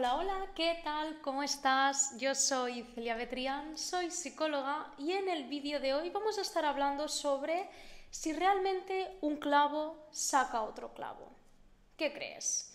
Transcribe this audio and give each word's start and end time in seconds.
Hola, 0.00 0.16
hola, 0.16 0.46
¿qué 0.54 0.80
tal? 0.82 1.20
¿Cómo 1.20 1.42
estás? 1.42 2.16
Yo 2.16 2.34
soy 2.34 2.84
Celia 2.94 3.16
Betrián, 3.16 3.76
soy 3.76 4.10
psicóloga 4.10 4.94
y 4.96 5.12
en 5.12 5.28
el 5.28 5.44
vídeo 5.44 5.78
de 5.78 5.92
hoy 5.92 6.08
vamos 6.08 6.38
a 6.38 6.40
estar 6.40 6.64
hablando 6.64 7.06
sobre 7.06 7.68
si 8.08 8.32
realmente 8.32 9.18
un 9.20 9.36
clavo 9.36 10.08
saca 10.10 10.62
otro 10.62 10.94
clavo. 10.94 11.30
¿Qué 11.98 12.14
crees? 12.14 12.74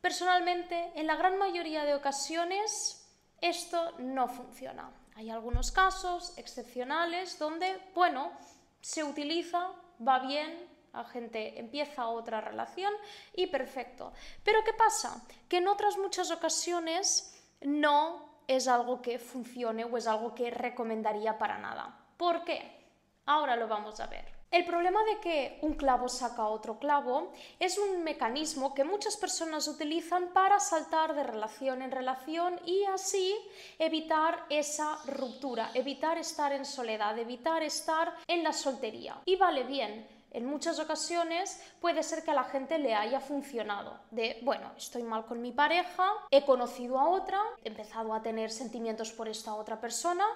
Personalmente, 0.00 0.90
en 0.96 1.06
la 1.06 1.14
gran 1.14 1.38
mayoría 1.38 1.84
de 1.84 1.94
ocasiones 1.94 3.08
esto 3.40 3.92
no 4.00 4.26
funciona. 4.26 4.90
Hay 5.14 5.30
algunos 5.30 5.70
casos 5.70 6.36
excepcionales 6.36 7.38
donde, 7.38 7.80
bueno, 7.94 8.32
se 8.80 9.04
utiliza, 9.04 9.70
va 10.04 10.18
bien, 10.18 10.68
la 10.94 11.04
gente 11.04 11.58
empieza 11.58 12.06
otra 12.06 12.40
relación 12.40 12.92
y 13.34 13.46
perfecto. 13.48 14.12
Pero 14.44 14.62
¿qué 14.64 14.72
pasa? 14.72 15.22
Que 15.48 15.58
en 15.58 15.68
otras 15.68 15.98
muchas 15.98 16.30
ocasiones 16.30 17.34
no 17.62 18.34
es 18.46 18.68
algo 18.68 19.02
que 19.02 19.18
funcione 19.18 19.84
o 19.84 19.96
es 19.96 20.06
algo 20.06 20.34
que 20.34 20.50
recomendaría 20.50 21.38
para 21.38 21.58
nada. 21.58 21.98
¿Por 22.16 22.44
qué? 22.44 22.84
Ahora 23.26 23.56
lo 23.56 23.68
vamos 23.68 23.98
a 24.00 24.06
ver. 24.06 24.34
El 24.54 24.64
problema 24.64 25.02
de 25.02 25.18
que 25.18 25.58
un 25.62 25.74
clavo 25.74 26.08
saca 26.08 26.46
otro 26.46 26.78
clavo 26.78 27.32
es 27.58 27.76
un 27.76 28.04
mecanismo 28.04 28.72
que 28.72 28.84
muchas 28.84 29.16
personas 29.16 29.66
utilizan 29.66 30.28
para 30.28 30.60
saltar 30.60 31.12
de 31.16 31.24
relación 31.24 31.82
en 31.82 31.90
relación 31.90 32.60
y 32.64 32.84
así 32.84 33.34
evitar 33.80 34.46
esa 34.50 34.96
ruptura, 35.06 35.72
evitar 35.74 36.18
estar 36.18 36.52
en 36.52 36.64
soledad, 36.64 37.18
evitar 37.18 37.64
estar 37.64 38.14
en 38.28 38.44
la 38.44 38.52
soltería. 38.52 39.20
Y 39.24 39.34
vale 39.34 39.64
bien, 39.64 40.06
en 40.34 40.44
muchas 40.44 40.78
ocasiones 40.80 41.62
puede 41.80 42.02
ser 42.02 42.24
que 42.24 42.32
a 42.32 42.34
la 42.34 42.44
gente 42.44 42.78
le 42.78 42.94
haya 42.94 43.20
funcionado. 43.20 43.98
De, 44.10 44.40
bueno, 44.42 44.72
estoy 44.76 45.04
mal 45.04 45.24
con 45.24 45.40
mi 45.40 45.52
pareja, 45.52 46.12
he 46.30 46.44
conocido 46.44 46.98
a 46.98 47.08
otra, 47.08 47.40
he 47.62 47.68
empezado 47.68 48.12
a 48.12 48.22
tener 48.22 48.50
sentimientos 48.50 49.12
por 49.12 49.28
esta 49.28 49.54
otra 49.54 49.80
persona 49.80 50.26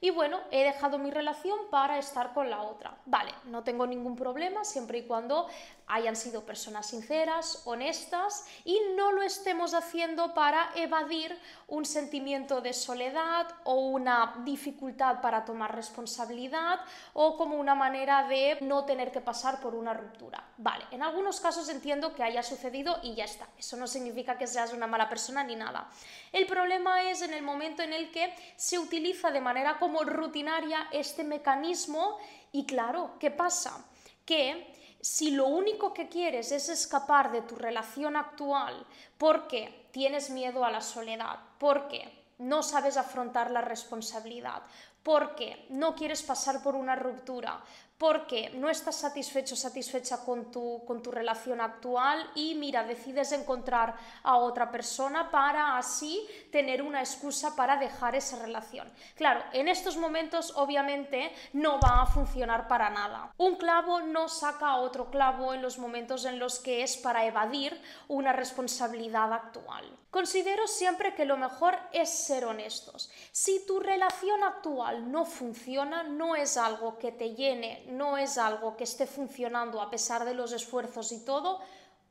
y 0.00 0.10
bueno, 0.10 0.40
he 0.50 0.62
dejado 0.62 0.98
mi 0.98 1.10
relación 1.10 1.58
para 1.70 1.98
estar 1.98 2.32
con 2.32 2.50
la 2.50 2.62
otra. 2.62 2.96
Vale, 3.06 3.32
no 3.46 3.64
tengo 3.64 3.86
ningún 3.86 4.14
problema 4.14 4.64
siempre 4.64 4.98
y 4.98 5.06
cuando 5.06 5.48
hayan 5.88 6.16
sido 6.16 6.44
personas 6.44 6.86
sinceras, 6.86 7.62
honestas 7.64 8.46
y 8.64 8.78
no 8.94 9.12
lo 9.12 9.22
estemos 9.22 9.74
haciendo 9.74 10.34
para 10.34 10.70
evadir 10.76 11.36
un 11.66 11.84
sentimiento 11.84 12.60
de 12.60 12.72
soledad 12.72 13.48
o 13.64 13.88
una 13.88 14.34
dificultad 14.44 15.20
para 15.20 15.44
tomar 15.44 15.74
responsabilidad 15.74 16.80
o 17.14 17.36
como 17.36 17.56
una 17.56 17.74
manera 17.74 18.28
de 18.28 18.58
no 18.60 18.84
tener 18.84 19.10
que 19.10 19.20
pasar 19.20 19.60
por 19.60 19.74
una 19.74 19.94
ruptura. 19.94 20.44
Vale, 20.58 20.84
en 20.90 21.02
algunos 21.02 21.40
casos 21.40 21.68
entiendo 21.68 22.14
que 22.14 22.22
haya 22.22 22.42
sucedido 22.42 22.98
y 23.02 23.14
ya 23.14 23.24
está. 23.24 23.48
Eso 23.58 23.76
no 23.76 23.86
significa 23.86 24.36
que 24.36 24.46
seas 24.46 24.72
una 24.72 24.86
mala 24.86 25.08
persona 25.08 25.42
ni 25.42 25.56
nada. 25.56 25.88
El 26.32 26.46
problema 26.46 27.02
es 27.02 27.22
en 27.22 27.32
el 27.32 27.42
momento 27.42 27.82
en 27.82 27.92
el 27.92 28.10
que 28.10 28.34
se 28.56 28.78
utiliza 28.78 29.30
de 29.30 29.40
manera 29.40 29.78
como 29.88 30.04
rutinaria 30.04 30.88
este 30.92 31.24
mecanismo 31.24 32.18
y 32.52 32.66
claro, 32.66 33.12
¿qué 33.18 33.30
pasa? 33.30 33.86
Que 34.26 34.70
si 35.00 35.30
lo 35.30 35.46
único 35.46 35.94
que 35.94 36.10
quieres 36.10 36.52
es 36.52 36.68
escapar 36.68 37.32
de 37.32 37.40
tu 37.40 37.56
relación 37.56 38.14
actual 38.14 38.86
porque 39.16 39.88
tienes 39.90 40.28
miedo 40.28 40.62
a 40.62 40.70
la 40.70 40.82
soledad, 40.82 41.38
porque 41.56 42.26
no 42.36 42.62
sabes 42.62 42.98
afrontar 42.98 43.50
la 43.50 43.62
responsabilidad, 43.62 44.60
porque 45.02 45.64
no 45.70 45.94
quieres 45.94 46.22
pasar 46.22 46.62
por 46.62 46.74
una 46.74 46.94
ruptura, 46.94 47.58
porque 47.98 48.50
no 48.50 48.70
estás 48.70 48.96
satisfecho, 48.96 49.56
satisfecha 49.56 50.24
con 50.24 50.52
tu, 50.52 50.84
con 50.86 51.02
tu 51.02 51.10
relación 51.10 51.60
actual 51.60 52.30
y 52.36 52.54
mira, 52.54 52.84
decides 52.84 53.32
encontrar 53.32 53.96
a 54.22 54.36
otra 54.36 54.70
persona 54.70 55.30
para 55.30 55.76
así 55.76 56.26
tener 56.52 56.80
una 56.80 57.00
excusa 57.00 57.56
para 57.56 57.76
dejar 57.76 58.14
esa 58.14 58.38
relación. 58.38 58.88
Claro, 59.16 59.42
en 59.52 59.66
estos 59.66 59.96
momentos 59.96 60.52
obviamente 60.56 61.32
no 61.52 61.80
va 61.80 62.02
a 62.02 62.06
funcionar 62.06 62.68
para 62.68 62.88
nada. 62.88 63.32
Un 63.36 63.56
clavo 63.56 64.00
no 64.00 64.28
saca 64.28 64.68
a 64.68 64.76
otro 64.76 65.10
clavo 65.10 65.52
en 65.52 65.62
los 65.62 65.78
momentos 65.78 66.24
en 66.24 66.38
los 66.38 66.60
que 66.60 66.84
es 66.84 66.96
para 66.96 67.26
evadir 67.26 67.80
una 68.06 68.32
responsabilidad 68.32 69.32
actual. 69.32 69.84
Considero 70.10 70.66
siempre 70.66 71.14
que 71.14 71.26
lo 71.26 71.36
mejor 71.36 71.76
es 71.92 72.08
ser 72.08 72.44
honestos. 72.44 73.10
Si 73.30 73.66
tu 73.66 73.78
relación 73.78 74.42
actual 74.42 75.12
no 75.12 75.26
funciona, 75.26 76.02
no 76.02 76.34
es 76.34 76.56
algo 76.56 76.98
que 76.98 77.12
te 77.12 77.34
llene, 77.34 77.84
no 77.88 78.16
es 78.16 78.38
algo 78.38 78.76
que 78.76 78.84
esté 78.84 79.06
funcionando 79.06 79.80
a 79.80 79.90
pesar 79.90 80.24
de 80.24 80.34
los 80.34 80.52
esfuerzos 80.52 81.12
y 81.12 81.24
todo, 81.24 81.60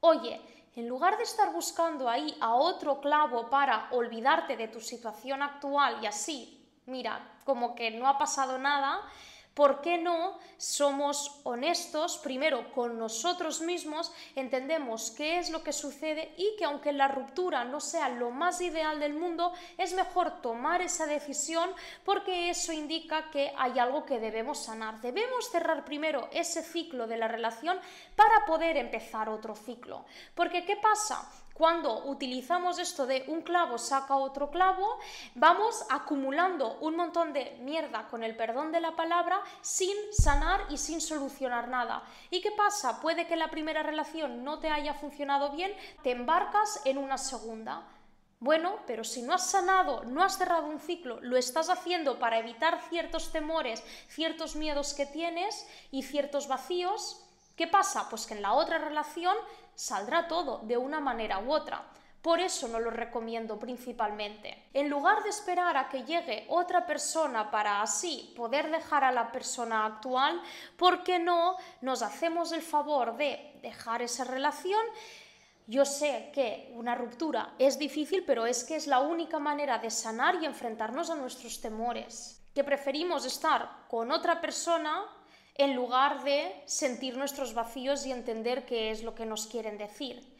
oye, 0.01 0.41
en 0.75 0.87
lugar 0.87 1.17
de 1.17 1.23
estar 1.23 1.51
buscando 1.51 2.07
ahí 2.07 2.37
a 2.39 2.53
otro 2.53 3.01
clavo 3.01 3.49
para 3.49 3.87
olvidarte 3.91 4.55
de 4.57 4.67
tu 4.67 4.79
situación 4.79 5.41
actual 5.41 6.03
y 6.03 6.05
así, 6.05 6.69
mira, 6.85 7.39
como 7.45 7.73
que 7.73 7.91
no 7.91 8.07
ha 8.07 8.17
pasado 8.17 8.57
nada, 8.57 9.01
¿Por 9.57 9.81
qué 9.81 9.97
no 9.97 10.37
somos 10.57 11.39
honestos 11.43 12.19
primero 12.19 12.71
con 12.73 12.99
nosotros 12.99 13.61
mismos, 13.61 14.13
entendemos 14.35 15.09
qué 15.09 15.39
es 15.39 15.49
lo 15.49 15.63
que 15.63 15.73
sucede 15.73 16.31
y 16.37 16.55
que 16.59 16.65
aunque 16.65 16.91
la 16.91 17.07
ruptura 17.07 17.65
no 17.65 17.79
sea 17.79 18.07
lo 18.09 18.29
más 18.29 18.61
ideal 18.61 18.99
del 18.99 19.15
mundo, 19.15 19.51
es 19.79 19.95
mejor 19.95 20.43
tomar 20.43 20.83
esa 20.83 21.07
decisión 21.07 21.71
porque 22.05 22.51
eso 22.51 22.71
indica 22.71 23.31
que 23.31 23.51
hay 23.57 23.79
algo 23.79 24.05
que 24.05 24.19
debemos 24.19 24.59
sanar. 24.59 25.01
Debemos 25.01 25.49
cerrar 25.49 25.83
primero 25.85 26.29
ese 26.31 26.61
ciclo 26.61 27.07
de 27.07 27.17
la 27.17 27.27
relación 27.27 27.79
para 28.15 28.45
poder 28.45 28.77
empezar 28.77 29.27
otro 29.27 29.55
ciclo. 29.55 30.05
Porque 30.35 30.65
¿qué 30.65 30.75
pasa? 30.75 31.27
Cuando 31.57 32.03
utilizamos 32.05 32.77
esto 32.77 33.07
de 33.07 33.25
un 33.29 33.41
clavo 33.41 33.79
saca 33.79 34.15
otro 34.15 34.51
clavo, 34.51 34.99
vamos 35.33 35.83
acumulando 35.89 36.77
un 36.81 36.95
montón 36.95 37.33
de 37.33 37.57
mierda, 37.61 38.07
con 38.09 38.23
el 38.23 38.35
perdón 38.35 38.71
de 38.71 38.79
la 38.79 38.95
palabra, 38.95 39.41
sin 39.61 39.95
sanar 40.11 40.61
y 40.69 40.77
sin 40.77 41.01
solucionar 41.01 41.67
nada. 41.67 42.03
¿Y 42.29 42.41
qué 42.41 42.51
pasa? 42.51 43.01
Puede 43.01 43.25
que 43.25 43.35
la 43.35 43.49
primera 43.49 43.81
relación 43.81 44.43
no 44.43 44.59
te 44.59 44.69
haya 44.69 44.93
funcionado 44.93 45.49
bien, 45.49 45.73
te 46.03 46.11
embarcas 46.11 46.79
en 46.85 46.99
una 46.99 47.17
segunda. 47.17 47.87
Bueno, 48.39 48.77
pero 48.85 49.03
si 49.03 49.23
no 49.23 49.33
has 49.33 49.49
sanado, 49.49 50.03
no 50.03 50.21
has 50.21 50.37
cerrado 50.37 50.67
un 50.67 50.79
ciclo, 50.79 51.19
lo 51.21 51.37
estás 51.37 51.71
haciendo 51.71 52.19
para 52.19 52.37
evitar 52.37 52.79
ciertos 52.87 53.31
temores, 53.31 53.83
ciertos 54.09 54.55
miedos 54.55 54.93
que 54.93 55.07
tienes 55.07 55.67
y 55.89 56.03
ciertos 56.03 56.47
vacíos, 56.47 57.26
¿qué 57.57 57.67
pasa? 57.67 58.07
Pues 58.09 58.25
que 58.25 58.35
en 58.35 58.41
la 58.41 58.53
otra 58.53 58.77
relación 58.77 59.35
saldrá 59.75 60.29
todo 60.29 60.59
de 60.63 60.77
una 60.77 61.01
manera 61.01 61.39
u 61.39 61.51
otra. 61.51 61.83
Por 62.21 62.39
eso 62.39 62.67
no 62.67 62.79
lo 62.79 62.89
recomiendo 62.89 63.59
principalmente. 63.59 64.69
En 64.73 64.89
lugar 64.89 65.23
de 65.23 65.29
esperar 65.29 65.77
a 65.77 65.87
que 65.87 66.03
llegue 66.03 66.45
otra 66.49 66.85
persona 66.85 67.51
para 67.51 67.81
así 67.81 68.33
poder 68.35 68.69
dejar 68.69 69.03
a 69.03 69.11
la 69.11 69.31
persona 69.31 69.85
actual, 69.85 70.41
¿por 70.77 71.03
qué 71.03 71.19
no 71.19 71.57
nos 71.81 72.01
hacemos 72.01 72.51
el 72.51 72.61
favor 72.61 73.15
de 73.17 73.59
dejar 73.61 74.01
esa 74.01 74.23
relación? 74.23 74.81
Yo 75.67 75.85
sé 75.85 76.31
que 76.33 76.71
una 76.75 76.95
ruptura 76.95 77.53
es 77.59 77.77
difícil, 77.77 78.23
pero 78.25 78.45
es 78.45 78.63
que 78.63 78.75
es 78.75 78.87
la 78.87 78.99
única 78.99 79.37
manera 79.37 79.77
de 79.77 79.91
sanar 79.91 80.35
y 80.41 80.45
enfrentarnos 80.45 81.09
a 81.09 81.15
nuestros 81.15 81.61
temores. 81.61 82.41
Que 82.53 82.63
preferimos 82.63 83.25
estar 83.25 83.85
con 83.87 84.11
otra 84.11 84.41
persona 84.41 85.05
en 85.57 85.75
lugar 85.75 86.23
de 86.23 86.53
sentir 86.65 87.17
nuestros 87.17 87.53
vacíos 87.53 88.05
y 88.05 88.11
entender 88.11 88.65
qué 88.65 88.91
es 88.91 89.03
lo 89.03 89.15
que 89.15 89.25
nos 89.25 89.47
quieren 89.47 89.77
decir. 89.77 90.37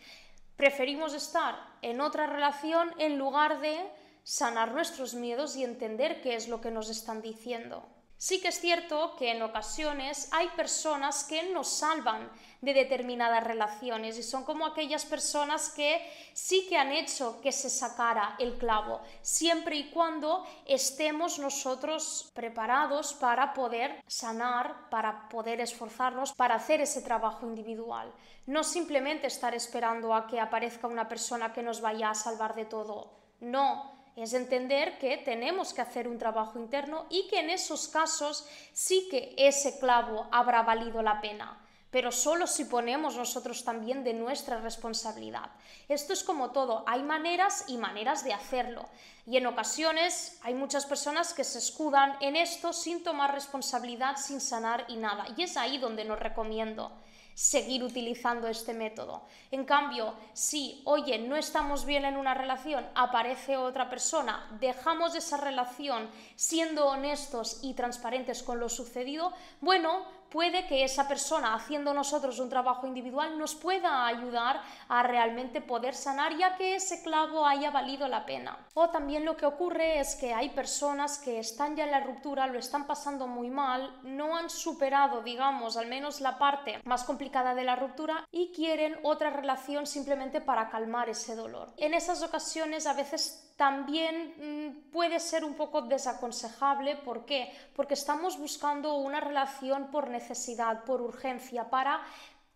Preferimos 0.56 1.14
estar 1.14 1.56
en 1.82 2.02
otra 2.02 2.28
relación 2.28 2.92
en 2.98 3.18
lugar 3.18 3.62
de 3.62 3.78
sanar 4.24 4.74
nuestros 4.74 5.14
miedos 5.14 5.56
y 5.56 5.64
entender 5.64 6.22
qué 6.22 6.36
es 6.36 6.48
lo 6.48 6.62
que 6.62 6.72
nos 6.72 6.90
están 6.90 7.22
diciendo. 7.22 7.88
Sí 8.18 8.42
que 8.42 8.48
es 8.48 8.60
cierto 8.60 9.16
que 9.16 9.32
en 9.32 9.44
ocasiones 9.44 10.30
hay 10.32 10.48
personas 10.50 11.24
que 11.24 11.52
nos 11.52 11.68
salvan 11.68 12.32
de 12.62 12.74
determinadas 12.74 13.44
relaciones 13.44 14.18
y 14.18 14.24
son 14.24 14.44
como 14.44 14.66
aquellas 14.66 15.06
personas 15.06 15.70
que 15.70 16.02
sí 16.34 16.66
que 16.68 16.78
han 16.78 16.92
hecho 16.92 17.40
que 17.42 17.52
se 17.52 17.70
sacara 17.70 18.36
el 18.40 18.58
clavo, 18.58 19.02
siempre 19.22 19.76
y 19.76 19.92
cuando 19.92 20.48
estemos 20.66 21.38
nosotros 21.38 22.32
preparados 22.34 23.14
para 23.14 23.54
poder 23.54 24.04
sanar, 24.08 24.90
para 24.90 25.30
poder 25.30 25.62
esforzarnos, 25.62 26.34
para 26.34 26.56
hacer 26.56 26.82
ese 26.82 27.04
trabajo 27.04 27.46
individual. 27.46 28.12
No 28.48 28.64
simplemente 28.64 29.28
estar 29.28 29.54
esperando 29.54 30.16
a 30.16 30.26
que 30.26 30.40
aparezca 30.40 30.88
una 30.88 31.08
persona 31.08 31.54
que 31.54 31.62
nos 31.62 31.82
vaya 31.82 32.10
a 32.10 32.16
salvar 32.16 32.56
de 32.56 32.66
todo. 32.66 33.12
No, 33.40 33.97
es 34.18 34.34
entender 34.34 34.98
que 34.98 35.18
tenemos 35.18 35.74
que 35.74 35.82
hacer 35.82 36.08
un 36.08 36.18
trabajo 36.18 36.60
interno 36.60 37.06
y 37.10 37.28
que 37.28 37.40
en 37.40 37.50
esos 37.50 37.88
casos 37.88 38.48
sí 38.74 39.08
que 39.10 39.34
ese 39.38 39.80
clavo 39.80 40.28
habrá 40.32 40.64
valido 40.64 41.02
la 41.02 41.22
pena 41.22 41.64
pero 41.90 42.12
solo 42.12 42.48
si 42.48 42.66
ponemos 42.66 43.16
nosotros 43.16 43.64
también 43.64 44.04
de 44.04 44.14
nuestra 44.14 44.60
responsabilidad. 44.60 45.50
Esto 45.88 46.14
es 46.14 46.24
como 46.24 46.52
todo, 46.52 46.84
hay 46.86 47.02
maneras 47.02 47.64
y 47.68 47.78
maneras 47.78 48.24
de 48.24 48.34
hacerlo. 48.34 48.88
Y 49.26 49.38
en 49.38 49.48
ocasiones 49.48 50.38
hay 50.44 50.54
muchas 50.54 50.86
personas 50.86 51.34
que 51.34 51.44
se 51.44 51.60
escudan 51.60 52.18
en 52.22 52.36
esto 52.36 52.74
sin 52.74 53.04
tomar 53.04 53.34
responsabilidad, 53.34 54.18
sin 54.18 54.42
sanar 54.42 54.86
y 54.90 54.98
nada. 54.98 55.26
Y 55.38 55.44
es 55.44 55.56
ahí 55.58 55.78
donde 55.78 56.06
nos 56.06 56.20
recomiendo. 56.20 56.92
Seguir 57.38 57.84
utilizando 57.84 58.48
este 58.48 58.74
método. 58.74 59.22
En 59.52 59.64
cambio, 59.64 60.16
si, 60.34 60.82
oye, 60.86 61.20
no 61.20 61.36
estamos 61.36 61.86
bien 61.86 62.04
en 62.04 62.18
una 62.18 62.34
relación, 62.34 62.84
aparece 62.96 63.58
otra 63.58 63.92
persona, 63.92 64.58
dejamos 64.60 65.14
esa 65.14 65.38
relación 65.38 66.10
siendo 66.36 66.88
honestos 66.88 67.60
y 67.62 67.76
transparentes 67.76 68.42
con 68.42 68.60
lo 68.60 68.70
sucedido, 68.70 69.34
bueno, 69.62 70.04
puede 70.30 70.68
que 70.68 70.84
esa 70.84 71.08
persona 71.08 71.54
haciendo 71.54 71.94
nosotros 71.94 72.40
un 72.40 72.50
trabajo 72.50 72.88
individual 72.88 73.38
nos 73.38 73.56
pueda 73.56 74.06
ayudar 74.08 74.62
a 74.90 75.04
realmente 75.04 75.62
poder 75.62 75.96
sanar 75.96 76.38
ya 76.38 76.56
que 76.56 76.76
ese 76.76 77.02
clavo 77.04 77.46
haya 77.46 77.72
valido 77.72 78.08
la 78.08 78.26
pena. 78.26 78.58
O 78.74 78.90
también 78.90 79.26
lo 79.26 79.38
que 79.38 79.46
ocurre 79.46 80.00
es 80.00 80.16
que 80.16 80.34
hay 80.34 80.50
personas 80.50 81.18
que 81.20 81.40
están 81.40 81.76
ya 81.76 81.86
en 81.86 81.92
la 81.92 82.02
ruptura, 82.02 82.48
lo 82.48 82.60
están 82.60 82.88
pasando 82.88 83.28
muy 83.28 83.50
mal, 83.50 84.00
no 84.04 84.36
han 84.36 84.50
superado, 84.50 85.22
digamos, 85.22 85.78
al 85.78 85.88
menos 85.88 86.22
la 86.22 86.38
parte 86.38 86.80
más 86.84 87.04
complicada 87.04 87.56
de 87.56 87.64
la 87.64 87.76
ruptura 87.76 88.26
y 88.32 88.52
quieren 88.52 88.98
otra 89.04 89.30
relación 89.30 89.88
simplemente 89.88 90.42
para 90.42 90.70
calmar 90.70 91.10
ese 91.10 91.36
dolor. 91.36 91.74
En 91.78 91.94
esas 91.94 92.24
ocasiones 92.24 92.88
a 92.88 92.94
veces 92.94 93.48
también 93.58 94.36
mm, 94.38 94.92
puede 94.92 95.20
ser 95.20 95.44
un 95.44 95.56
poco 95.56 95.82
desaconsejable. 95.82 96.96
¿Por 96.96 97.26
qué? 97.26 97.52
Porque 97.76 97.96
estamos 97.96 98.38
buscando 98.38 98.96
una 98.96 99.20
relación 99.20 99.88
por 99.88 100.10
necesidad, 100.18 100.84
por 100.84 101.02
urgencia, 101.02 101.70
para 101.70 102.02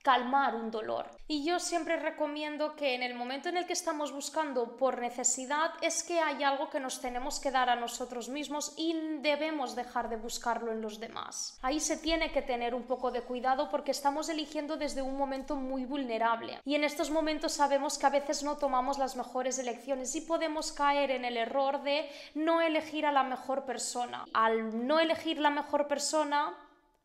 calmar 0.01 0.55
un 0.55 0.71
dolor. 0.71 1.09
Y 1.27 1.45
yo 1.45 1.59
siempre 1.59 1.97
recomiendo 1.97 2.75
que 2.75 2.95
en 2.95 3.03
el 3.03 3.13
momento 3.13 3.49
en 3.49 3.57
el 3.57 3.65
que 3.65 3.73
estamos 3.73 4.11
buscando 4.11 4.75
por 4.75 4.99
necesidad 4.99 5.71
es 5.81 6.03
que 6.03 6.19
hay 6.19 6.43
algo 6.43 6.69
que 6.69 6.79
nos 6.79 6.99
tenemos 6.99 7.39
que 7.39 7.51
dar 7.51 7.69
a 7.69 7.75
nosotros 7.75 8.27
mismos 8.27 8.73
y 8.77 8.93
debemos 9.19 9.75
dejar 9.75 10.09
de 10.09 10.17
buscarlo 10.17 10.71
en 10.71 10.81
los 10.81 10.99
demás. 10.99 11.59
Ahí 11.61 11.79
se 11.79 11.97
tiene 11.97 12.31
que 12.31 12.41
tener 12.41 12.73
un 12.73 12.83
poco 12.83 13.11
de 13.11 13.21
cuidado 13.21 13.69
porque 13.69 13.91
estamos 13.91 14.29
eligiendo 14.29 14.75
desde 14.75 15.01
un 15.01 15.17
momento 15.17 15.55
muy 15.55 15.85
vulnerable. 15.85 16.59
Y 16.65 16.75
en 16.75 16.83
estos 16.83 17.11
momentos 17.11 17.53
sabemos 17.53 17.97
que 17.97 18.07
a 18.07 18.09
veces 18.09 18.43
no 18.43 18.57
tomamos 18.57 18.97
las 18.97 19.15
mejores 19.15 19.59
elecciones 19.59 20.15
y 20.15 20.21
podemos 20.21 20.71
caer 20.71 21.11
en 21.11 21.25
el 21.25 21.37
error 21.37 21.83
de 21.83 22.09
no 22.33 22.61
elegir 22.61 23.05
a 23.05 23.11
la 23.11 23.23
mejor 23.23 23.65
persona. 23.65 24.25
Al 24.33 24.87
no 24.87 24.99
elegir 24.99 25.39
la 25.39 25.49
mejor 25.49 25.87
persona, 25.87 26.55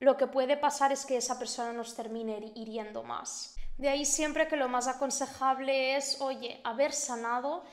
lo 0.00 0.16
que 0.16 0.26
puede 0.26 0.56
pasar 0.56 0.92
es 0.92 1.06
que 1.06 1.16
esa 1.16 1.38
persona 1.38 1.72
nos 1.72 1.94
termine 1.94 2.52
hiriendo 2.54 3.02
más. 3.02 3.56
De 3.78 3.88
ahí 3.88 4.04
siempre 4.04 4.48
que 4.48 4.56
lo 4.56 4.68
más 4.68 4.88
aconsejable 4.88 5.96
es, 5.96 6.20
oye, 6.20 6.60
haber 6.64 6.92
sanado, 6.92 7.64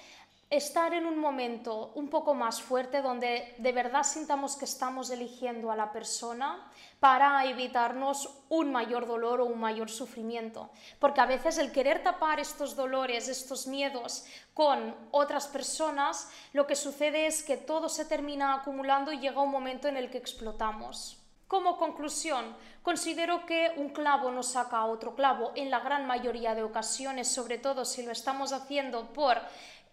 estar 0.49 0.93
en 0.93 1.07
un 1.07 1.17
momento 1.17 1.91
un 1.95 2.09
poco 2.09 2.35
más 2.35 2.61
fuerte 2.61 3.01
donde 3.01 3.55
de 3.57 3.71
verdad 3.71 4.03
sintamos 4.03 4.55
que 4.55 4.65
estamos 4.65 5.09
eligiendo 5.09 5.71
a 5.71 5.75
la 5.75 5.91
persona 5.91 6.69
para 6.99 7.43
evitarnos 7.45 8.29
un 8.49 8.71
mayor 8.71 9.07
dolor 9.07 9.41
o 9.41 9.45
un 9.45 9.59
mayor 9.59 9.89
sufrimiento. 9.89 10.69
Porque 10.99 11.21
a 11.21 11.25
veces 11.25 11.57
el 11.57 11.71
querer 11.71 12.03
tapar 12.03 12.39
estos 12.39 12.75
dolores, 12.75 13.27
estos 13.29 13.65
miedos 13.65 14.25
con 14.53 14.95
otras 15.11 15.47
personas, 15.47 16.29
lo 16.53 16.67
que 16.67 16.75
sucede 16.75 17.25
es 17.25 17.43
que 17.43 17.57
todo 17.57 17.89
se 17.89 18.05
termina 18.05 18.53
acumulando 18.53 19.11
y 19.11 19.19
llega 19.19 19.41
un 19.41 19.51
momento 19.51 19.87
en 19.87 19.97
el 19.97 20.11
que 20.11 20.19
explotamos. 20.19 21.22
Como 21.53 21.77
conclusión, 21.77 22.57
considero 22.81 23.45
que 23.45 23.73
un 23.77 23.89
clavo 23.89 24.31
no 24.31 24.41
saca 24.41 24.77
a 24.77 24.88
otro 24.88 25.13
clavo 25.13 25.51
en 25.53 25.69
la 25.69 25.81
gran 25.81 26.07
mayoría 26.07 26.55
de 26.55 26.63
ocasiones, 26.63 27.27
sobre 27.27 27.59
todo 27.59 27.85
si 27.85 28.01
lo 28.01 28.11
estamos 28.11 28.53
haciendo 28.53 29.13
por 29.13 29.38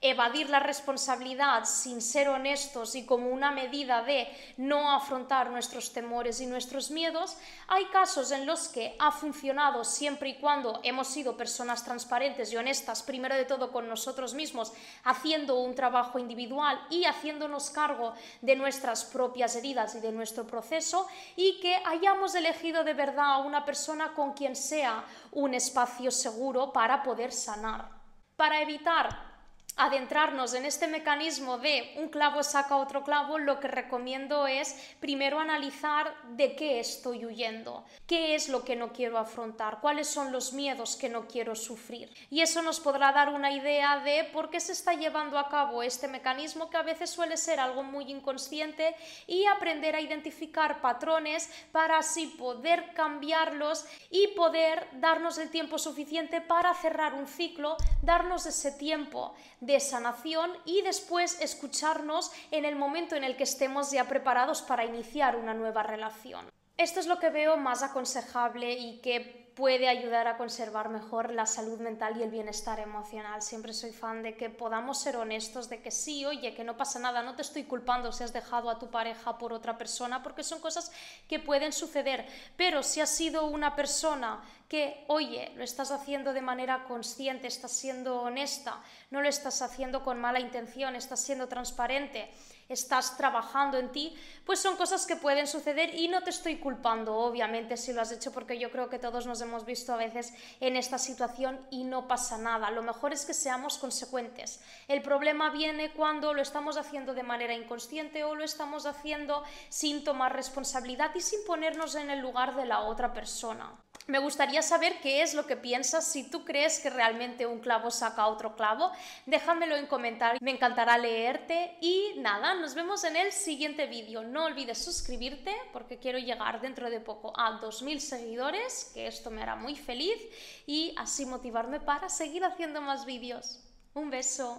evadir 0.03 0.49
la 0.49 0.61
responsabilidad 0.61 1.65
sin 1.67 2.01
ser 2.01 2.31
honestos 2.31 2.95
y 2.95 3.05
como 3.05 3.29
una 3.29 3.51
medida 3.51 4.03
de 4.03 4.27
no 4.57 4.93
afrontar 4.93 5.51
nuestros 5.51 5.93
temores 5.93 6.41
y 6.41 6.47
nuestros 6.47 6.91
miedos, 6.91 7.37
hay 7.69 7.85
casos 7.87 8.31
en 8.31 8.47
los 8.47 8.69
que 8.69 8.97
ha 8.99 9.13
funcionado 9.13 9.85
siempre 9.85 10.31
y 10.31 10.39
cuando 10.39 10.81
hemos 10.85 11.07
sido 11.09 11.37
personas 11.37 11.85
transparentes 11.85 12.51
y 12.51 12.57
honestas, 12.57 13.03
primero 13.03 13.35
de 13.35 13.45
todo 13.45 13.71
con 13.73 13.89
nosotros 13.91 14.33
mismos, 14.33 14.73
haciendo 15.05 15.57
un 15.57 15.75
trabajo 15.75 16.19
individual 16.19 16.81
y 16.89 17.05
haciéndonos 17.05 17.69
cargo 17.69 18.15
de 18.41 18.57
nuestras 18.57 19.05
propias 19.05 19.55
heridas 19.55 19.95
y 19.97 20.01
de 20.01 20.13
nuestro 20.13 20.47
proceso, 20.47 21.07
y 21.37 21.61
que 21.61 21.77
hayamos 21.85 22.35
elegido 22.35 22.85
de 22.85 22.95
verdad 22.95 23.35
a 23.35 23.39
una 23.39 23.67
persona 23.67 24.15
con 24.15 24.33
quien 24.33 24.57
sea 24.57 25.05
un 25.33 25.53
espacio 25.53 26.11
seguro 26.11 26.73
para 26.73 27.03
poder 27.03 27.33
sanar. 27.33 27.91
Para 28.37 28.63
evitar 28.63 29.30
adentrarnos 29.77 30.55
en 30.55 30.67
este 30.67 30.89
mecanismo 30.89 31.59
de 31.59 31.95
un 31.97 32.09
clavo 32.09 32.43
saca 32.43 32.77
otro 32.77 33.03
clavo, 33.03 33.39
lo 33.39 33.61
que 33.61 33.69
recomiendo 33.69 34.47
es 34.47 34.77
primero 35.01 35.39
analizar 35.39 36.15
de 36.37 36.55
qué 36.55 36.81
estoy 36.81 37.25
huyendo, 37.25 37.85
qué 38.07 38.35
es 38.35 38.49
lo 38.49 38.65
que 38.65 38.77
no 38.77 38.93
quiero 38.93 39.19
afrontar, 39.19 39.81
cuáles 39.81 40.09
son 40.09 40.33
los 40.33 40.53
miedos 40.53 40.97
que 40.97 41.09
no 41.09 41.27
quiero 41.27 41.55
sufrir. 41.55 42.13
Y 42.31 42.41
eso 42.43 42.63
nos 42.63 42.81
podrá 42.81 43.13
dar 43.13 43.31
una 43.31 43.53
idea 43.53 44.01
de 44.01 44.25
por 44.33 44.51
qué 44.51 44.61
se 44.61 44.73
está 44.73 44.95
llevando 44.95 45.39
a 45.39 45.49
cabo 45.49 45.83
este 45.83 46.09
mecanismo 46.09 46.69
que 46.69 46.77
a 46.77 46.83
veces 46.83 47.11
suele 47.11 47.37
ser 47.37 47.61
algo 47.61 47.83
muy 47.83 48.11
inconsciente 48.11 48.95
y 49.27 49.47
aprender 49.47 49.97
a 49.97 50.01
identificar 50.01 50.81
patrones 50.81 51.51
para 51.73 51.99
así 51.99 52.27
poder 52.27 52.93
cambiarlos 52.95 53.87
y 54.11 54.29
poder 54.29 54.87
darnos 54.95 55.39
el 55.39 55.51
tiempo 55.51 55.79
suficiente 55.79 56.41
para 56.41 56.75
cerrar 56.75 57.15
un 57.15 57.27
ciclo, 57.27 57.77
darnos 58.03 58.47
ese 58.47 58.73
tiempo 58.73 59.35
de 59.61 59.79
sanación 59.81 60.51
y 60.65 60.83
después 60.83 61.41
escucharnos 61.41 62.33
en 62.51 62.65
el 62.65 62.77
momento 62.77 63.17
en 63.17 63.25
el 63.25 63.37
que 63.37 63.45
estemos 63.45 63.91
ya 63.91 64.05
preparados 64.05 64.63
para 64.63 64.85
iniciar 64.85 65.37
una 65.37 65.55
nueva 65.55 65.83
relación. 65.83 66.47
Esto 66.77 66.99
es 66.99 67.07
lo 67.07 67.19
que 67.19 67.29
veo 67.29 67.59
más 67.59 67.83
aconsejable 67.83 68.73
y 68.73 69.01
que 69.01 69.53
puede 69.55 69.89
ayudar 69.89 70.27
a 70.27 70.39
conservar 70.39 70.89
mejor 70.89 71.31
la 71.33 71.45
salud 71.45 71.79
mental 71.81 72.17
y 72.17 72.23
el 72.23 72.31
bienestar 72.31 72.81
emocional. 72.81 73.43
Siempre 73.43 73.75
soy 73.75 73.93
fan 73.93 74.23
de 74.23 74.35
que 74.35 74.49
podamos 74.49 74.99
ser 74.99 75.17
honestos, 75.17 75.69
de 75.69 75.83
que 75.83 75.91
sí, 75.91 76.25
oye, 76.25 76.55
que 76.55 76.65
no 76.65 76.79
pasa 76.79 76.99
nada, 76.99 77.23
no 77.23 77.37
te 77.37 77.43
estoy 77.43 77.65
culpando 77.65 78.13
si 78.13 78.25
has 78.25 78.33
dejado 78.33 78.71
a 78.71 78.79
tu 78.79 78.91
pareja 78.91 79.37
por 79.37 79.53
otra 79.53 79.77
persona, 79.77 80.23
porque 80.23 80.43
son 80.43 80.61
cosas 80.61 80.91
que 81.29 81.39
pueden 81.39 81.75
suceder. 81.75 82.27
Pero 82.57 82.83
si 82.83 83.03
has 83.03 83.11
sido 83.11 83.45
una 83.45 83.77
persona 83.77 84.43
que, 84.71 85.05
oye, 85.09 85.51
lo 85.57 85.65
estás 85.65 85.91
haciendo 85.91 86.33
de 86.33 86.43
manera 86.43 86.85
consciente, 86.85 87.49
estás 87.49 87.73
siendo 87.73 88.23
honesta, 88.23 88.81
no 89.11 89.21
lo 89.21 89.29
estás 89.29 89.63
haciendo 89.63 90.05
con 90.05 90.21
mala 90.21 90.39
intención, 90.39 90.95
estás 90.95 91.21
siendo 91.21 91.49
transparente, 91.49 92.31
estás 92.69 93.17
trabajando 93.17 93.79
en 93.79 93.91
ti, 93.91 94.17
pues 94.47 94.61
son 94.61 94.77
cosas 94.77 95.07
que 95.07 95.17
pueden 95.17 95.49
suceder 95.49 95.93
y 95.97 96.07
no 96.07 96.23
te 96.23 96.31
estoy 96.31 96.59
culpando, 96.59 97.17
obviamente, 97.17 97.77
si 97.77 97.93
lo 97.93 98.01
has 98.01 98.13
hecho, 98.13 98.31
porque 98.31 98.61
yo 98.61 98.71
creo 98.71 98.89
que 98.89 99.01
todos 99.01 99.27
nos 99.27 99.41
hemos 99.41 99.65
visto 99.65 99.93
a 99.93 99.97
veces 99.97 100.33
en 100.61 100.77
esta 100.77 100.99
situación 100.99 101.59
y 101.73 101.83
no 101.83 102.07
pasa 102.07 102.39
nada. 102.39 102.71
Lo 102.71 102.85
mejor 102.85 103.13
es 103.13 103.27
que 103.27 103.35
seamos 103.35 103.77
consecuentes. 103.77 104.61
El 104.87 105.03
problema 105.03 105.51
viene 105.51 105.93
cuando 105.93 106.33
lo 106.33 106.43
estamos 106.43 106.77
haciendo 106.77 107.13
de 107.13 107.25
manera 107.25 107.55
inconsciente 107.55 108.23
o 108.23 108.37
lo 108.37 108.45
estamos 108.45 108.87
haciendo 108.87 109.43
sin 109.69 110.05
tomar 110.05 110.33
responsabilidad 110.33 111.11
y 111.17 111.23
sin 111.23 111.45
ponernos 111.45 111.97
en 111.97 112.09
el 112.09 112.21
lugar 112.21 112.55
de 112.55 112.67
la 112.67 112.83
otra 112.83 113.13
persona. 113.13 113.75
Me 114.11 114.19
gustaría 114.19 114.61
saber 114.61 115.01
qué 115.01 115.23
es 115.23 115.35
lo 115.35 115.47
que 115.47 115.57
piensas, 115.57 116.05
si 116.05 116.29
tú 116.29 116.45
crees 116.45 116.81
que 116.81 116.91
realmente 116.91 117.47
un 117.47 117.61
clavo 117.61 117.93
saca 117.93 118.27
otro 118.27 118.57
clavo, 118.57 118.91
déjamelo 119.25 119.77
en 119.77 119.87
comentarios, 119.87 120.43
me 120.43 120.51
encantará 120.51 120.99
leerte 120.99 121.77
y 121.81 122.15
nada, 122.17 122.55
nos 122.55 122.75
vemos 122.75 123.05
en 123.05 123.15
el 123.15 123.31
siguiente 123.31 123.87
vídeo. 123.87 124.25
No 124.25 124.47
olvides 124.47 124.79
suscribirte 124.83 125.55
porque 125.73 125.99
quiero 125.99 126.19
llegar 126.19 126.61
dentro 126.61 126.91
de 126.91 126.99
poco 126.99 127.33
a 127.39 127.53
2000 127.61 128.01
seguidores, 128.01 128.91
que 128.93 129.07
esto 129.07 129.31
me 129.31 129.43
hará 129.43 129.55
muy 129.55 129.77
feliz 129.77 130.19
y 130.67 130.93
así 130.99 131.25
motivarme 131.25 131.79
para 131.79 132.09
seguir 132.09 132.45
haciendo 132.45 132.81
más 132.81 133.07
vídeos. 133.07 133.61
Un 133.95 134.11
beso. 134.11 134.59